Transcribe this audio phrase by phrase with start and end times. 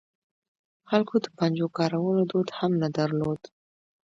[0.89, 3.41] خلکو د پنجو کارولو دود هم نه درلود.